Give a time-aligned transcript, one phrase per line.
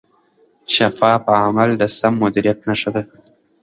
[0.75, 3.03] شفاف عمل د سم مدیریت نښه ده.